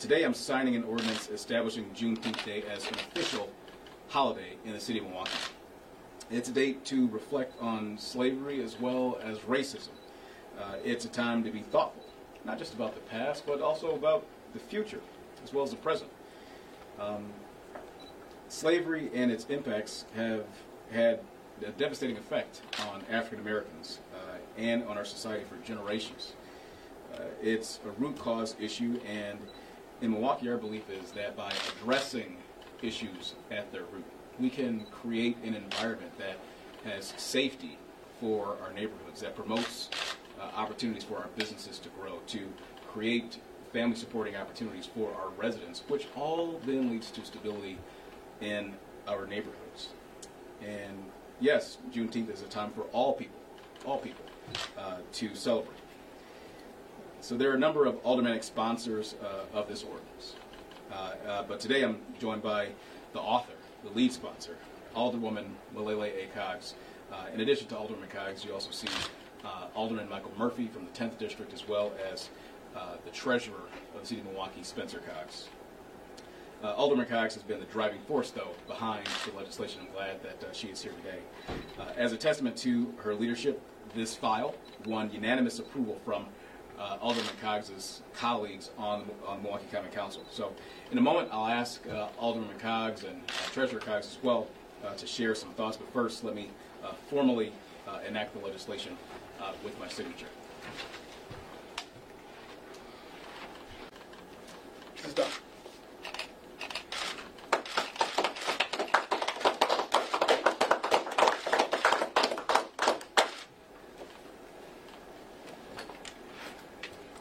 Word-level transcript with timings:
today 0.00 0.24
I'm 0.24 0.32
signing 0.32 0.76
an 0.76 0.84
ordinance 0.84 1.28
establishing 1.28 1.84
Juneteenth 1.90 2.42
Day 2.42 2.64
as 2.74 2.86
an 2.88 2.94
official 2.94 3.50
holiday 4.08 4.54
in 4.64 4.72
the 4.72 4.80
city 4.80 4.98
of 4.98 5.04
Milwaukee. 5.04 5.30
It's 6.30 6.48
a 6.48 6.52
date 6.52 6.86
to 6.86 7.06
reflect 7.08 7.60
on 7.60 7.98
slavery 7.98 8.62
as 8.62 8.80
well 8.80 9.18
as 9.22 9.36
racism. 9.40 9.90
Uh, 10.58 10.76
it's 10.82 11.04
a 11.04 11.08
time 11.10 11.44
to 11.44 11.50
be 11.50 11.60
thoughtful, 11.60 12.02
not 12.46 12.58
just 12.58 12.72
about 12.72 12.94
the 12.94 13.02
past, 13.02 13.44
but 13.44 13.60
also 13.60 13.94
about 13.94 14.24
the 14.54 14.58
future 14.58 15.02
as 15.44 15.52
well 15.52 15.64
as 15.64 15.70
the 15.70 15.76
present. 15.76 16.10
Um, 16.98 17.26
slavery 18.48 19.10
and 19.14 19.30
its 19.30 19.44
impacts 19.50 20.06
have 20.16 20.46
had 20.90 21.20
a 21.62 21.72
devastating 21.72 22.16
effect 22.16 22.62
on 22.90 23.04
African 23.10 23.40
Americans 23.40 24.00
uh, 24.14 24.38
and 24.56 24.82
on 24.84 24.96
our 24.96 25.04
society 25.04 25.44
for 25.44 25.56
generations. 25.66 26.32
Uh, 27.14 27.24
it's 27.42 27.80
a 27.84 27.90
root 28.00 28.18
cause 28.18 28.56
issue, 28.58 28.98
and 29.06 29.38
in 30.00 30.12
Milwaukee, 30.12 30.48
our 30.48 30.56
belief 30.56 30.88
is 30.90 31.10
that 31.12 31.36
by 31.36 31.52
addressing 31.68 32.36
issues 32.82 33.34
at 33.50 33.70
their 33.72 33.82
root, 33.82 34.04
we 34.38 34.48
can 34.48 34.86
create 34.90 35.36
an 35.44 35.54
environment 35.54 36.16
that 36.18 36.38
has 36.84 37.12
safety 37.16 37.78
for 38.20 38.56
our 38.64 38.72
neighborhoods, 38.72 39.20
that 39.20 39.36
promotes 39.36 39.90
uh, 40.40 40.44
opportunities 40.56 41.04
for 41.04 41.18
our 41.18 41.28
businesses 41.36 41.78
to 41.78 41.88
grow, 41.90 42.18
to 42.26 42.48
create 42.92 43.38
family 43.72 43.96
supporting 43.96 44.36
opportunities 44.36 44.86
for 44.86 45.12
our 45.14 45.30
residents, 45.36 45.82
which 45.88 46.08
all 46.16 46.60
then 46.64 46.90
leads 46.90 47.10
to 47.10 47.24
stability 47.24 47.78
in 48.40 48.74
our 49.06 49.26
neighborhoods. 49.26 49.90
And 50.62 51.04
yes, 51.40 51.78
Juneteenth 51.92 52.32
is 52.32 52.42
a 52.42 52.46
time 52.46 52.70
for 52.72 52.82
all 52.92 53.12
people, 53.12 53.40
all 53.84 53.98
people, 53.98 54.24
uh, 54.78 54.96
to 55.12 55.34
celebrate. 55.34 55.76
So 57.22 57.36
there 57.36 57.50
are 57.50 57.54
a 57.54 57.58
number 57.58 57.84
of 57.84 57.96
aldermanic 58.04 58.42
sponsors 58.42 59.14
uh, 59.22 59.58
of 59.58 59.68
this 59.68 59.84
ordinance. 59.84 60.36
Uh, 60.90 60.94
uh, 61.26 61.42
but 61.42 61.60
today 61.60 61.82
I'm 61.82 61.98
joined 62.18 62.42
by 62.42 62.68
the 63.12 63.20
author, 63.20 63.52
the 63.84 63.90
lead 63.90 64.12
sponsor, 64.12 64.56
Alderwoman 64.96 65.44
Milele 65.76 66.06
A. 66.06 66.28
Coggs. 66.34 66.74
Uh, 67.12 67.26
in 67.34 67.40
addition 67.40 67.68
to 67.68 67.76
Alderman 67.76 68.08
Coggs, 68.08 68.44
you 68.44 68.54
also 68.54 68.70
see 68.70 68.88
uh, 69.44 69.66
Alderman 69.74 70.08
Michael 70.08 70.32
Murphy 70.38 70.68
from 70.68 70.86
the 70.86 70.90
10th 70.92 71.18
District, 71.18 71.52
as 71.52 71.68
well 71.68 71.92
as 72.10 72.30
the 73.04 73.10
treasurer 73.10 73.68
of 73.94 74.00
the 74.00 74.06
city 74.06 74.20
of 74.20 74.26
Milwaukee, 74.26 74.62
Spencer 74.62 75.00
Coggs. 75.00 75.48
Uh, 76.62 76.74
Alderman 76.74 77.06
Coggs 77.06 77.34
has 77.34 77.42
been 77.42 77.58
the 77.58 77.66
driving 77.66 78.00
force, 78.02 78.30
though, 78.30 78.50
behind 78.66 79.06
the 79.24 79.36
legislation. 79.36 79.80
I'm 79.86 79.92
glad 79.92 80.22
that 80.22 80.44
uh, 80.44 80.52
she 80.52 80.68
is 80.68 80.82
here 80.82 80.92
today. 80.92 81.18
Uh, 81.78 81.92
as 81.96 82.12
a 82.12 82.18
testament 82.18 82.56
to 82.58 82.92
her 82.98 83.14
leadership, 83.14 83.60
this 83.94 84.14
file 84.14 84.54
won 84.84 85.10
unanimous 85.10 85.58
approval 85.58 85.98
from 86.04 86.26
uh, 86.80 86.96
Alderman 87.00 87.34
Coggs' 87.40 88.00
colleagues 88.14 88.70
on, 88.78 89.04
on 89.26 89.42
Milwaukee 89.42 89.66
County 89.70 89.90
Council. 89.90 90.24
So, 90.30 90.52
in 90.90 90.98
a 90.98 91.00
moment, 91.00 91.28
I'll 91.30 91.46
ask 91.46 91.86
uh, 91.88 92.08
Alderman 92.18 92.58
Coggs 92.58 93.04
and 93.04 93.20
uh, 93.28 93.32
Treasurer 93.52 93.80
Coggs 93.80 94.06
as 94.06 94.18
well 94.22 94.46
uh, 94.84 94.94
to 94.94 95.06
share 95.06 95.34
some 95.34 95.50
thoughts. 95.50 95.76
But 95.76 95.92
first, 95.92 96.24
let 96.24 96.34
me 96.34 96.50
uh, 96.82 96.92
formally 97.08 97.52
enact 98.06 98.32
the 98.32 98.46
legislation 98.46 98.96
with 99.64 99.76
my 99.80 99.88
signature. 99.88 100.28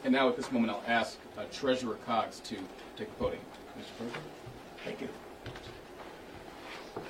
And 0.10 0.16
now, 0.16 0.28
at 0.28 0.36
this 0.36 0.52
moment, 0.52 0.74
I'll 0.74 0.84
ask 0.88 1.20
uh, 1.38 1.44
Treasurer 1.52 2.00
Coggs 2.08 2.42
to 2.46 2.56
take 2.98 3.16
the 3.16 3.24
podium. 3.24 3.44
Mr. 3.78 3.96
President? 3.96 4.24
Thank 4.84 5.02
you. 5.02 5.10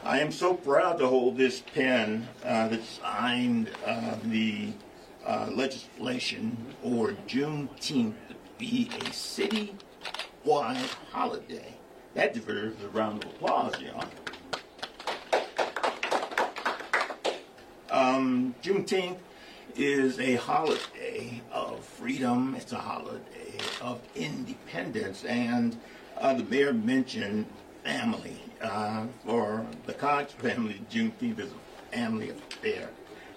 I 0.03 0.19
am 0.19 0.33
so 0.33 0.53
proud 0.53 0.99
to 0.99 1.07
hold 1.07 1.37
this 1.37 1.61
pen 1.61 2.27
uh, 2.43 2.67
that 2.67 2.83
signed 2.83 3.69
uh, 3.85 4.15
the 4.25 4.73
uh, 5.25 5.47
legislation 5.49 6.57
for 6.83 7.11
Juneteenth 7.25 8.15
to 8.27 8.35
be 8.57 8.89
a 8.99 9.13
city-wide 9.13 10.75
holiday. 11.13 11.77
That 12.15 12.33
deserves 12.33 12.83
a 12.83 12.89
round 12.89 13.23
of 13.23 13.29
applause, 13.29 13.75
y'all. 13.79 14.03
Um, 17.89 18.53
Juneteenth 18.61 19.19
is 19.75 20.19
a 20.19 20.35
holiday 20.35 21.41
of 21.51 21.83
freedom. 21.83 22.55
It's 22.55 22.71
a 22.71 22.77
holiday 22.77 23.57
of 23.81 24.01
independence, 24.15 25.23
and 25.25 25.77
uh, 26.17 26.33
the 26.33 26.43
mayor 26.43 26.73
mentioned 26.73 27.45
family. 27.83 28.37
Uh, 28.61 29.05
for 29.25 29.65
the 29.85 29.93
Coggs 29.93 30.31
family, 30.33 30.81
Juneteenth 30.91 31.39
is 31.39 31.51
a 31.51 31.95
family 31.95 32.29
affair. 32.29 32.89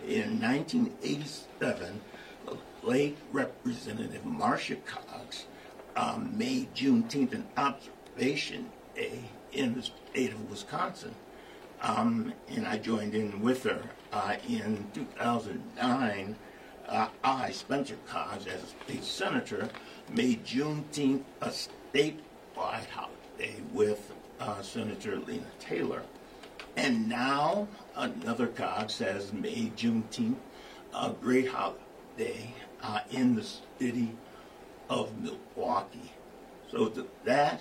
In 0.06 0.40
1987, 0.40 2.00
the 2.46 2.56
late 2.82 3.16
Representative 3.30 4.24
Marcia 4.24 4.76
Coggs 4.76 5.44
um, 5.94 6.36
made 6.36 6.74
Juneteenth 6.74 7.32
an 7.32 7.46
observation 7.56 8.70
day 8.94 9.20
in 9.52 9.74
the 9.74 9.82
state 9.82 10.32
of 10.32 10.50
Wisconsin. 10.50 11.14
Um, 11.82 12.32
and 12.48 12.66
I 12.66 12.78
joined 12.78 13.14
in 13.14 13.40
with 13.40 13.64
her 13.64 13.82
uh, 14.12 14.36
in 14.48 14.86
2009. 14.94 16.36
Uh, 16.88 17.08
I, 17.24 17.50
Spencer 17.50 17.96
Coggs, 18.08 18.46
as 18.46 18.62
a 18.62 18.66
state 18.84 19.04
senator, 19.04 19.68
made 20.14 20.44
Juneteenth 20.44 21.24
a 21.40 21.48
statewide 21.48 22.88
holiday 22.88 23.56
with 23.72 24.12
uh, 24.38 24.62
Senator 24.62 25.18
Lena 25.18 25.46
Taylor. 25.58 26.02
And 26.76 27.08
now 27.08 27.66
another 27.96 28.46
Coggs 28.46 28.98
has 28.98 29.32
made 29.32 29.76
Juneteenth 29.76 30.36
a 30.94 31.10
great 31.10 31.48
holiday 31.48 32.54
uh, 32.80 33.00
in 33.10 33.34
the 33.34 33.46
city 33.78 34.16
of 34.88 35.10
Milwaukee. 35.20 36.12
So 36.70 36.88
to 36.90 37.08
that, 37.24 37.60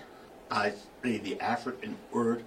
I 0.51 0.73
say 1.03 1.17
the 1.17 1.39
African 1.39 1.97
word 2.11 2.43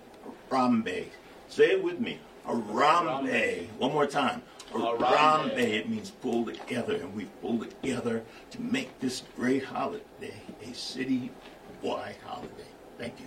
Harambee. 0.51 1.09
Say 1.54 1.70
it 1.70 1.84
with 1.84 2.00
me. 2.00 2.19
Harambee. 2.48 3.69
One 3.78 3.92
more 3.92 4.09
time. 4.09 4.42
Harambee. 4.72 5.75
It 5.75 5.88
means 5.88 6.10
pull 6.10 6.44
together, 6.44 6.97
and 6.97 7.15
we 7.15 7.26
pull 7.41 7.60
together 7.60 8.25
to 8.50 8.60
make 8.60 8.98
this 8.98 9.22
great 9.37 9.62
holiday 9.62 10.34
a 10.69 10.75
city-wide 10.75 12.16
holiday. 12.26 12.66
Thank 12.98 13.20
you. 13.20 13.26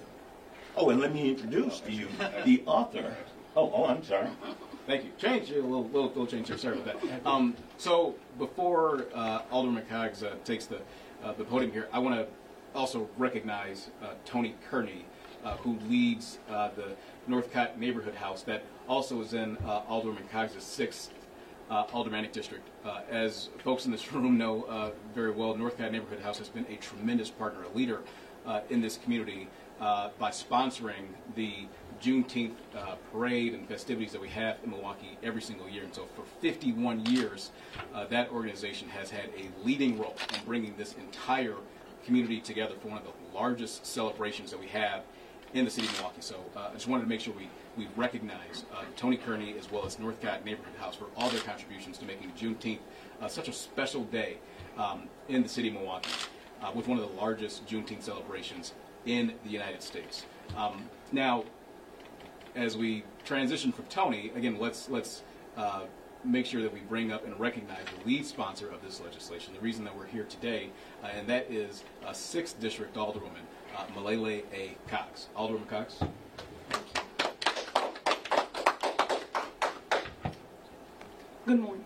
Oh, 0.76 0.90
and 0.90 1.00
let 1.00 1.14
me 1.14 1.30
introduce 1.30 1.80
to 1.80 1.92
you 1.94 2.10
the 2.44 2.64
author. 2.66 3.16
Oh, 3.56 3.72
oh, 3.74 3.86
I'm 3.86 4.04
sorry. 4.04 4.28
Thank 4.88 5.06
you. 5.06 5.12
Change, 5.18 5.50
a 5.52 5.62
little, 5.62 5.86
little, 5.86 6.08
little 6.10 6.28
change 6.28 6.50
here. 6.50 6.58
Sorry 6.58 6.80
about 6.80 7.02
that. 7.04 7.26
Um, 7.26 7.56
so 7.78 8.14
before 8.38 9.06
uh, 9.16 9.44
Alderman 9.52 9.86
Coggs 9.90 10.22
uh, 10.22 10.36
takes 10.44 10.66
the 10.66 10.82
uh, 11.24 11.32
the 11.32 11.46
podium 11.46 11.72
here, 11.72 11.88
I 11.94 12.00
want 12.00 12.16
to 12.16 12.28
also 12.76 13.10
recognize 13.18 13.90
uh, 14.04 14.08
Tony 14.26 14.56
Kearney, 14.70 15.06
who 15.60 15.78
leads 15.90 16.40
uh, 16.50 16.70
the 16.76 16.96
Northcott 17.28 17.80
Neighborhood 17.80 18.16
House 18.16 18.44
that 18.44 18.64
also 18.88 19.22
is 19.22 19.34
in 19.34 19.58
uh, 19.66 19.82
Alderman 19.88 20.24
Coggs' 20.32 20.62
sixth 20.64 21.12
uh, 21.70 21.86
aldermanic 21.94 22.32
district. 22.32 22.68
Uh, 22.86 23.02
as 23.10 23.50
folks 23.64 23.86
in 23.86 23.92
this 23.92 24.12
room 24.14 24.38
know 24.38 24.64
uh, 24.64 24.92
very 25.14 25.32
well, 25.32 25.56
Northcott 25.56 25.92
Neighborhood 25.92 26.22
House 26.22 26.38
has 26.38 26.50
been 26.50 26.66
a 26.70 26.76
tremendous 26.76 27.30
partner, 27.30 27.64
a 27.64 27.78
leader 27.78 28.02
uh, 28.46 28.62
in 28.70 28.82
this 28.82 28.98
community 28.98 29.48
uh, 29.80 30.10
by 30.18 30.32
sponsoring 30.32 31.06
the 31.36 31.68
Juneteenth 32.02 32.54
uh, 32.76 32.96
parade 33.12 33.54
and 33.54 33.68
festivities 33.68 34.12
that 34.12 34.22
we 34.22 34.30
have 34.30 34.58
in 34.64 34.70
Milwaukee 34.70 35.18
every 35.24 35.42
single 35.42 35.68
year. 35.68 35.84
And 35.84 35.94
so 35.94 36.08
for 36.16 36.24
51 36.42 37.06
years, 37.08 37.52
uh, 37.94 38.06
that 38.06 38.32
organization 38.32 38.88
has 38.90 39.10
had 39.10 39.30
a 39.38 39.66
leading 39.66 39.98
role 39.98 40.16
in 40.34 40.46
bringing 40.46 40.76
this 40.78 40.94
entire 40.94 41.56
community 42.06 42.40
together 42.40 42.76
for 42.82 42.90
one 42.90 43.00
of 43.00 43.04
the 43.04 43.38
largest 43.38 43.86
celebrations 43.86 44.52
that 44.52 44.60
we 44.60 44.68
have 44.68 45.02
in 45.54 45.66
the 45.66 45.72
city 45.72 45.88
of 45.88 45.94
Milwaukee. 45.94 46.22
So 46.22 46.36
uh, 46.56 46.70
I 46.70 46.74
just 46.74 46.88
wanted 46.88 47.04
to 47.04 47.10
make 47.10 47.22
sure 47.22 47.34
we, 47.34 47.50
we 47.78 47.88
recognize 47.96 48.66
uh, 48.74 48.84
Tony 48.96 49.18
Kearney 49.18 49.56
as 49.58 49.72
well 49.72 49.86
as 49.86 49.98
Northcott 50.00 50.46
Neighborhood 50.46 50.76
House 50.80 50.96
for 50.96 51.06
all 51.16 51.30
their 51.30 51.42
contributions 51.42 51.98
to 52.00 52.06
making 52.06 52.32
Juneteenth 52.32 52.80
uh, 53.22 53.28
such 53.28 53.48
a 53.48 53.54
special 53.54 54.04
day 54.06 54.38
um, 54.78 55.08
in 55.30 55.44
the 55.44 55.50
city 55.50 55.70
of 55.70 55.76
Milwaukee 55.76 56.10
uh, 56.62 56.72
with 56.74 56.88
one 56.88 57.00
of 57.00 57.08
the 57.10 57.16
largest 57.16 57.66
Juneteenth 57.66 58.04
celebrations 58.04 58.74
in 59.06 59.34
the 59.44 59.50
United 59.50 59.82
States. 59.82 60.26
Um, 60.56 60.90
now, 61.12 61.46
as 62.56 62.76
we 62.76 63.04
transition 63.24 63.72
from 63.72 63.86
Tony, 63.86 64.32
again, 64.36 64.58
let's 64.60 64.90
let's 64.90 65.24
uh, 65.56 65.82
make 66.24 66.46
sure 66.46 66.62
that 66.62 66.74
we 66.74 66.80
bring 66.82 67.12
up 67.12 67.26
and 67.26 67.40
recognize 67.40 67.86
the 67.98 68.10
lead 68.10 68.26
sponsor 68.26 68.70
of 68.70 68.82
this 68.82 69.00
legislation. 69.00 69.54
The 69.54 69.60
reason 69.60 69.86
that 69.86 69.96
we're 69.96 70.08
here 70.08 70.26
today, 70.26 70.70
uh, 71.04 71.08
and 71.08 71.28
that 71.28 71.50
is 71.50 71.84
uh, 72.06 72.14
sixth 72.14 72.60
district 72.60 72.96
alderwoman 72.96 73.46
uh, 73.78 73.86
Milele 73.96 74.44
A. 74.54 74.76
Coggs. 74.88 75.28
Alderwoman 75.36 75.68
Coggs. 75.68 76.08
Good 81.46 81.60
morning. 81.60 81.86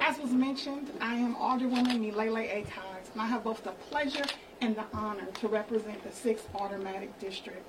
As 0.00 0.18
was 0.18 0.30
mentioned, 0.30 0.90
I 1.00 1.14
am 1.14 1.34
Alderwoman 1.34 2.00
Milele 2.00 2.48
A. 2.50 2.62
Coggs, 2.62 3.10
and 3.12 3.20
I 3.20 3.26
have 3.26 3.44
both 3.44 3.62
the 3.64 3.72
pleasure 3.72 4.24
and 4.60 4.76
the 4.76 4.84
honor 4.94 5.26
to 5.26 5.48
represent 5.48 6.02
the 6.02 6.10
6th 6.10 6.44
Aldermanic 6.54 7.18
District. 7.18 7.68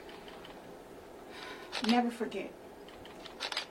Never 1.88 2.12
forget. 2.12 2.52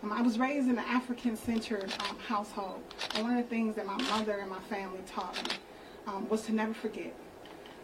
Um, 0.02 0.12
I 0.12 0.22
was 0.22 0.38
raised 0.38 0.68
in 0.68 0.78
an 0.78 0.84
African-centered 0.86 1.92
um, 2.08 2.18
household, 2.18 2.82
and 3.14 3.24
one 3.24 3.36
of 3.36 3.44
the 3.44 3.50
things 3.50 3.76
that 3.76 3.86
my 3.86 4.00
mother 4.08 4.38
and 4.38 4.50
my 4.50 4.60
family 4.60 5.00
taught 5.06 5.36
me 5.46 5.56
um, 6.06 6.28
was 6.28 6.42
to 6.42 6.52
never 6.52 6.74
forget 6.74 7.14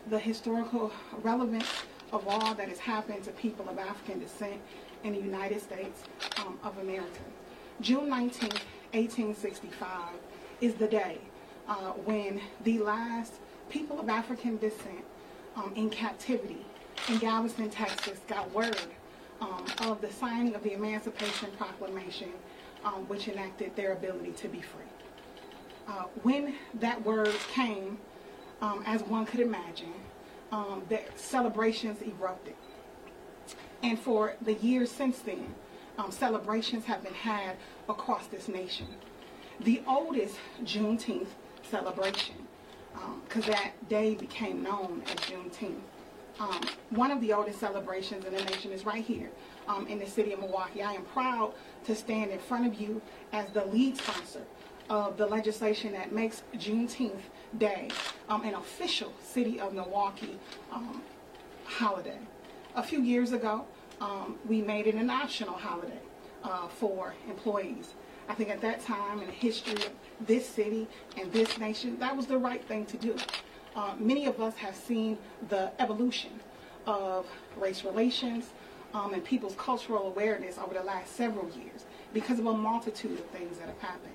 the 0.09 0.19
historical 0.19 0.93
relevance 1.23 1.69
of 2.13 2.27
all 2.29 2.55
that 2.55 2.69
has 2.69 2.79
happened 2.79 3.25
to 3.25 3.31
people 3.33 3.69
of 3.69 3.79
African 3.79 4.21
descent 4.21 4.61
in 5.05 5.13
the 5.13 5.21
United 5.21 5.61
States 5.61 6.03
um, 6.39 6.59
of 6.63 6.79
America. 6.79 7.21
June 7.81 8.09
19, 8.09 8.51
1865 8.93 9.89
is 10.61 10.75
the 10.75 10.87
day 10.87 11.19
uh, 11.69 11.91
when 12.05 12.41
the 12.65 12.79
last 12.79 13.35
people 13.69 13.99
of 13.99 14.09
African 14.09 14.57
descent 14.59 15.05
um, 15.57 15.73
in 15.75 15.91
captivity 15.91 16.65
in 17.09 17.19
Galveston, 17.19 17.71
Texas, 17.71 18.19
got 18.27 18.51
word 18.53 18.77
um, 19.41 19.65
of 19.83 20.01
the 20.01 20.11
signing 20.11 20.55
of 20.55 20.63
the 20.63 20.73
Emancipation 20.73 21.51
Proclamation, 21.57 22.31
um, 22.85 23.07
which 23.09 23.29
enacted 23.29 23.77
their 23.77 23.93
ability 23.93 24.33
to 24.33 24.49
be 24.49 24.61
free. 24.61 24.83
Uh, 25.87 26.05
when 26.23 26.55
that 26.75 27.05
word 27.05 27.35
came, 27.53 27.99
um, 28.61 28.83
as 28.87 29.03
one 29.03 29.27
could 29.27 29.41
imagine, 29.41 29.93
um, 30.53 30.83
the 30.89 31.01
celebrations 31.17 32.01
erupted. 32.03 32.55
And 33.83 33.99
for 33.99 34.37
the 34.41 34.55
years 34.55 34.91
since 34.91 35.19
then, 35.19 35.55
um, 35.99 36.11
celebrations 36.11 36.85
have 36.85 37.03
been 37.03 37.15
had 37.15 37.57
across 37.89 38.27
this 38.27 38.49
nation. 38.49 38.87
The 39.61 39.83
oldest 39.87 40.37
Juneteenth 40.63 41.29
celebration, 41.71 42.37
because 43.29 43.45
um, 43.45 43.53
that 43.53 43.89
day 43.89 44.15
became 44.15 44.63
known 44.63 45.03
as 45.07 45.17
Juneteenth. 45.17 45.81
Um, 46.39 46.61
one 46.91 47.11
of 47.11 47.23
the 47.23 47.33
oldest 47.33 47.61
celebrations 47.61 48.27
in 48.27 48.35
the 48.35 48.45
nation 48.45 48.71
is 48.71 48.85
right 48.85 49.03
here 49.03 49.31
um, 49.69 49.87
in 49.87 49.99
the 49.99 50.07
city 50.07 50.33
of 50.33 50.41
Milwaukee. 50.41 50.83
I 50.83 50.93
am 50.93 51.05
proud 51.05 51.55
to 51.85 51.95
stand 51.95 52.31
in 52.31 52.39
front 52.39 52.67
of 52.67 52.79
you 52.79 53.01
as 53.33 53.49
the 53.51 53.65
lead 53.65 53.97
sponsor 53.97 54.43
of 54.91 55.17
the 55.17 55.27
legislation 55.27 55.93
that 55.93 56.13
makes 56.13 56.43
Juneteenth 56.55 57.23
Day 57.57 57.89
um, 58.29 58.45
an 58.45 58.55
official 58.55 59.13
city 59.23 59.61
of 59.61 59.73
Milwaukee 59.73 60.39
um, 60.73 61.03
holiday. 61.65 62.19
A 62.75 62.83
few 62.83 63.01
years 63.03 63.33
ago, 63.33 63.65
um, 64.01 64.37
we 64.47 64.61
made 64.61 64.87
it 64.87 64.95
an 64.95 65.11
optional 65.11 65.55
holiday 65.55 65.99
uh, 66.45 66.69
for 66.69 67.15
employees. 67.29 67.95
I 68.29 68.35
think 68.35 68.51
at 68.51 68.61
that 68.61 68.85
time 68.85 69.21
in 69.21 69.27
the 69.27 69.33
history 69.33 69.75
of 69.75 69.91
this 70.27 70.49
city 70.49 70.87
and 71.17 71.33
this 71.33 71.59
nation, 71.59 71.99
that 72.01 72.17
was 72.17 72.27
the 72.27 72.39
right 72.39 72.63
thing 72.65 72.85
to 72.87 72.97
do. 72.97 73.17
Uh, 73.75 73.95
many 73.99 74.27
of 74.27 74.41
us 74.41 74.57
have 74.57 74.75
seen 74.75 75.19
the 75.49 75.71
evolution 75.79 76.41
of 76.87 77.27
race 77.57 77.85
relations 77.85 78.51
um, 78.95 79.13
and 79.15 79.25
people's 79.25 79.55
cultural 79.57 80.07
awareness 80.09 80.59
over 80.59 80.75
the 80.75 80.83
last 80.83 81.15
several 81.15 81.49
years 81.51 81.85
because 82.13 82.39
of 82.39 82.47
a 82.47 82.53
multitude 82.53 83.19
of 83.19 83.27
things 83.27 83.59
that 83.59 83.69
have 83.69 83.81
happened. 83.81 84.15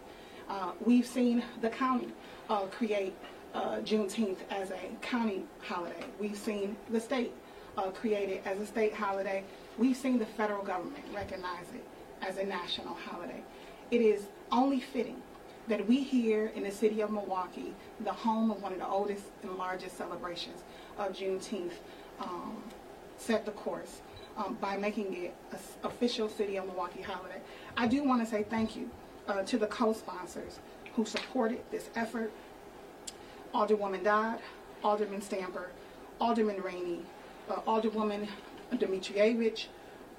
Uh, 0.50 0.72
we've 0.84 1.06
seen 1.06 1.44
the 1.62 1.70
county 1.70 2.10
uh, 2.50 2.62
create 2.66 3.16
uh, 3.54 3.78
Juneteenth 3.78 4.38
as 4.50 4.72
a 4.72 4.80
county 5.02 5.44
holiday. 5.62 6.06
We've 6.20 6.38
seen 6.38 6.76
the 6.90 7.00
state 7.00 7.32
uh, 7.78 7.90
create 7.92 8.30
it 8.30 8.42
as 8.46 8.60
a 8.60 8.66
state 8.66 8.94
holiday. 8.94 9.44
We've 9.78 9.96
seen 9.96 10.20
the 10.20 10.26
federal 10.26 10.64
government 10.64 11.04
recognize 11.14 11.66
it 11.74 11.86
as 12.22 12.38
a 12.38 12.44
national 12.44 12.94
holiday. 12.94 13.42
It 13.90 14.02
is 14.02 14.28
only 14.52 14.80
fitting 14.80 15.22
that 15.68 15.88
we 15.88 16.02
here 16.02 16.52
in 16.56 16.64
the 16.64 16.72
city 16.72 17.02
of 17.02 17.12
Milwaukee, 17.12 17.74
the 18.02 18.12
home 18.12 18.52
of 18.52 18.62
one 18.62 18.74
of 18.74 18.80
the 18.80 18.88
oldest 18.88 19.24
and 19.44 19.56
largest 19.58 19.98
celebrations 19.98 20.64
of 20.98 21.14
Juneteenth, 21.14 21.74
um, 22.20 22.58
set 23.18 23.46
the 23.46 23.52
course 23.52 24.02
um, 24.38 24.58
by 24.60 24.78
making 24.78 25.14
it 25.14 25.34
an 25.52 25.60
official 25.84 26.28
city 26.28 26.58
of 26.58 26.66
Milwaukee 26.66 27.02
holiday. 27.02 27.40
I 27.78 27.88
do 27.88 28.04
want 28.04 28.24
to 28.24 28.30
say 28.30 28.44
thank 28.44 28.76
you 28.76 28.90
uh, 29.28 29.44
to 29.44 29.58
the 29.58 29.68
co-sponsors 29.68 30.60
who 30.96 31.06
supported 31.06 31.62
this 31.72 31.90
effort. 31.96 32.32
Alderwoman 33.54 34.04
Dodd, 34.04 34.40
Alderman 34.84 35.22
Stamper, 35.22 35.72
Alderman 36.20 36.62
Rainey, 36.62 37.02
uh, 37.50 37.62
Alderwoman 37.68 38.28
Dimitrijevic, 38.74 39.68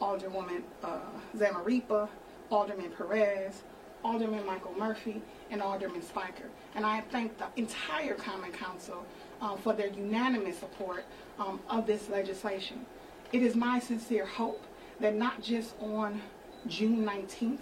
Alderwoman 0.00 0.62
uh, 0.82 0.98
Zamarripa, 1.36 2.08
Alderman 2.50 2.90
Perez, 2.90 3.62
Alderman 4.04 4.44
Michael 4.44 4.74
Murphy, 4.78 5.22
and 5.50 5.62
Alderman 5.62 6.02
Spiker. 6.02 6.50
And 6.74 6.84
I 6.84 7.02
thank 7.12 7.38
the 7.38 7.46
entire 7.56 8.14
Common 8.14 8.52
Council 8.52 9.06
uh, 9.40 9.56
for 9.56 9.72
their 9.72 9.88
unanimous 9.88 10.58
support 10.58 11.04
um, 11.38 11.60
of 11.68 11.86
this 11.86 12.08
legislation. 12.08 12.84
It 13.32 13.42
is 13.42 13.54
my 13.54 13.78
sincere 13.78 14.26
hope 14.26 14.62
that 15.00 15.14
not 15.14 15.42
just 15.42 15.74
on 15.80 16.20
June 16.66 17.04
19th, 17.04 17.60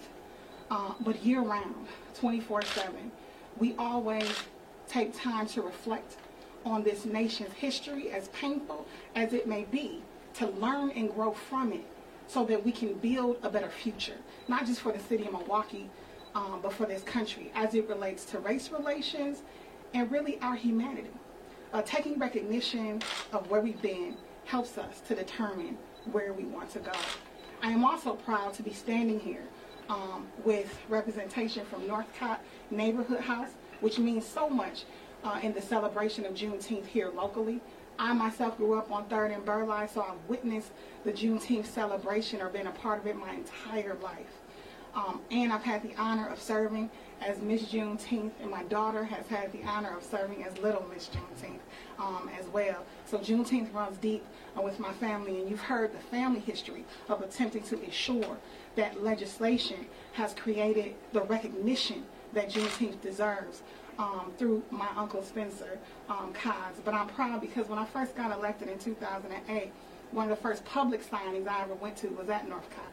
uh, 0.71 0.95
but 1.01 1.25
year 1.25 1.43
round, 1.43 1.87
24 2.15 2.63
7, 2.63 3.11
we 3.59 3.75
always 3.77 4.29
take 4.91 5.15
time 5.15 5.47
to 5.47 5.63
reflect 5.63 6.17
on 6.65 6.83
this 6.83 7.05
nation's 7.05 7.53
history, 7.55 8.11
as 8.11 8.29
painful 8.29 8.87
as 9.15 9.33
it 9.33 9.47
may 9.47 9.65
be, 9.65 10.03
to 10.35 10.47
learn 10.49 10.91
and 10.91 11.15
grow 11.15 11.33
from 11.33 11.73
it 11.73 11.85
so 12.27 12.45
that 12.45 12.65
we 12.65 12.73
can 12.73 12.95
build 12.95 13.39
a 13.43 13.49
better 13.49 13.71
future, 13.71 14.17
not 14.49 14.67
just 14.67 14.81
for 14.81 14.93
the 14.93 14.99
city 14.99 15.25
of 15.25 15.33
Milwaukee, 15.33 15.89
um, 16.35 16.61
but 16.63 16.73
for 16.73 16.87
this 16.87 17.03
country 17.03 17.51
as 17.55 17.75
it 17.75 17.89
relates 17.89 18.25
to 18.25 18.39
race 18.41 18.71
relations 18.71 19.43
and 19.95 20.11
really 20.11 20.39
our 20.41 20.55
humanity. 20.55 21.11
Uh, 21.73 21.83
taking 21.83 22.19
recognition 22.19 23.01
of 23.33 23.49
where 23.51 23.61
we've 23.61 23.81
been 23.83 24.17
helps 24.45 24.77
us 24.77 25.01
to 25.07 25.15
determine 25.15 25.79
where 26.13 26.33
we 26.33 26.45
want 26.45 26.71
to 26.71 26.79
go. 26.81 26.93
I 27.63 27.71
am 27.71 27.85
also 27.85 28.15
proud 28.15 28.55
to 28.55 28.63
be 28.63 28.73
standing 28.73 29.21
here 29.21 29.45
um, 29.89 30.27
with 30.45 30.79
representation 30.89 31.65
from 31.67 31.87
Northcott 31.87 32.41
Neighborhood 32.71 33.21
House, 33.21 33.51
which 33.81 33.99
means 33.99 34.27
so 34.27 34.49
much 34.49 34.85
uh, 35.25 35.41
in 35.43 35.53
the 35.53 35.63
celebration 35.63 36.25
of 36.25 36.35
Juneteenth 36.35 36.87
here 36.87 37.11
locally. 37.11 37.61
I 37.99 38.15
myself 38.15 38.57
grew 38.57 38.79
up 38.79 38.91
on 38.91 39.05
3rd 39.07 39.35
and 39.35 39.45
Burleigh, 39.45 39.89
so 39.93 40.01
I've 40.01 40.29
witnessed 40.29 40.71
the 41.05 41.13
Juneteenth 41.13 41.67
celebration 41.67 42.41
or 42.41 42.49
been 42.49 42.67
a 42.67 42.73
part 42.73 43.01
of 43.01 43.07
it 43.07 43.17
my 43.17 43.33
entire 43.33 43.95
life. 44.03 44.41
Um, 44.95 45.21
and 45.31 45.53
I've 45.53 45.63
had 45.63 45.83
the 45.83 45.95
honor 45.97 46.29
of 46.29 46.41
serving 46.41 46.91
as 47.21 47.41
Miss 47.41 47.63
Juneteenth, 47.65 48.33
and 48.41 48.51
my 48.51 48.65
daughter 48.65 49.05
has 49.05 49.27
had 49.27 49.53
the 49.53 49.63
honor 49.65 49.97
of 49.97 50.03
serving 50.03 50.45
as 50.45 50.57
Little 50.59 50.85
Miss 50.93 51.09
Juneteenth 51.09 51.61
um, 51.99 52.31
as 52.39 52.47
well. 52.47 52.85
So 53.05 53.19
Juneteenth 53.19 53.73
runs 53.75 53.99
deep 53.99 54.25
uh, 54.59 54.63
with 54.63 54.81
my 54.81 54.93
family, 54.95 55.39
and 55.41 55.49
you've 55.49 55.61
heard 55.61 55.93
the 55.93 55.99
family 55.99 56.41
history 56.41 56.85
of 57.09 57.21
attempting 57.21 57.63
to 57.65 57.81
ensure 57.83 58.39
that 58.77 59.03
legislation 59.03 59.87
has 60.13 60.35
created 60.35 60.95
the 61.13 61.23
recognition 61.23 62.05
that 62.33 62.51
Juneteenth 62.51 63.01
deserves 63.01 63.63
um, 63.99 64.33
through 64.39 64.63
my 64.71 64.89
uncle 64.97 65.23
Spencer 65.23 65.79
um, 66.09 66.33
But 66.85 66.95
I'm 66.95 67.09
proud 67.09 67.41
because 67.41 67.69
when 67.69 67.79
I 67.79 67.85
first 67.85 68.17
got 68.17 68.33
elected 68.33 68.69
in 68.69 68.79
2008, 68.79 69.73
one 70.13 70.31
of 70.31 70.31
the 70.31 70.43
first 70.43 70.65
public 70.65 71.09
signings 71.09 71.47
I 71.47 71.63
ever 71.63 71.75
went 71.75 71.97
to 71.99 72.09
was 72.09 72.29
at 72.29 72.49
Northcott 72.49 72.91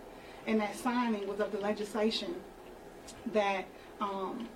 and 0.47 0.59
that 0.61 0.75
signing 0.75 1.27
was 1.27 1.39
of 1.39 1.51
the 1.51 1.59
legislation 1.59 2.33
that 3.33 3.65
um, 3.99 4.47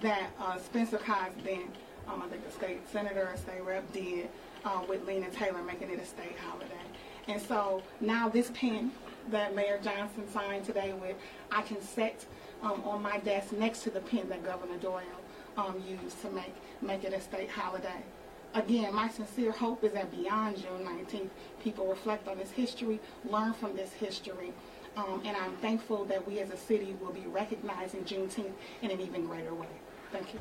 that 0.00 0.30
uh, 0.40 0.58
Spencer 0.58 0.98
Coggs, 0.98 1.34
then 1.44 1.64
um, 2.08 2.22
I 2.22 2.28
think 2.28 2.46
the 2.46 2.52
state 2.52 2.88
senator 2.90 3.28
or 3.32 3.36
state 3.36 3.62
rep, 3.62 3.92
did 3.92 4.28
uh, 4.64 4.80
with 4.88 5.06
Lena 5.06 5.28
Taylor, 5.30 5.62
making 5.62 5.90
it 5.90 6.00
a 6.00 6.06
state 6.06 6.36
holiday. 6.48 6.72
And 7.28 7.40
so 7.40 7.82
now 8.00 8.28
this 8.28 8.50
pen 8.54 8.90
that 9.30 9.54
Mayor 9.54 9.78
Johnson 9.82 10.26
signed 10.32 10.64
today 10.64 10.94
with, 10.94 11.16
I 11.50 11.62
can 11.62 11.80
set 11.82 12.24
um, 12.62 12.82
on 12.84 13.02
my 13.02 13.18
desk 13.18 13.52
next 13.52 13.82
to 13.82 13.90
the 13.90 14.00
pen 14.00 14.28
that 14.28 14.44
Governor 14.44 14.78
Doyle 14.78 15.02
um, 15.56 15.82
used 15.86 16.20
to 16.22 16.30
make 16.30 16.54
make 16.80 17.04
it 17.04 17.12
a 17.12 17.20
state 17.20 17.50
holiday. 17.50 18.02
Again, 18.54 18.94
my 18.94 19.08
sincere 19.08 19.50
hope 19.52 19.82
is 19.82 19.92
that 19.92 20.10
beyond 20.10 20.56
June 20.56 20.84
19th, 20.84 21.30
people 21.62 21.86
reflect 21.86 22.28
on 22.28 22.36
this 22.36 22.50
history, 22.50 23.00
learn 23.24 23.54
from 23.54 23.74
this 23.74 23.92
history, 23.92 24.52
um, 24.96 25.22
and 25.24 25.34
I'm 25.36 25.56
thankful 25.56 26.04
that 26.06 26.26
we 26.26 26.38
as 26.40 26.50
a 26.50 26.56
city 26.56 26.94
will 27.00 27.12
be 27.12 27.24
recognizing 27.28 28.04
Juneteenth 28.04 28.52
in 28.82 28.90
an 28.90 29.00
even 29.00 29.26
greater 29.26 29.54
way. 29.54 29.68
Thank 30.12 30.34
you. 30.34 30.40